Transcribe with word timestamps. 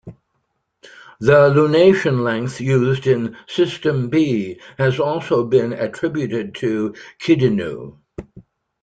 The 1.19 1.51
lunation 1.51 2.23
length 2.23 2.59
used 2.59 3.05
in 3.05 3.37
System 3.47 4.09
B 4.09 4.59
has 4.79 4.99
also 4.99 5.43
been 5.45 5.73
attributed 5.73 6.55
to 6.55 6.95
Kidinnu. 7.19 7.99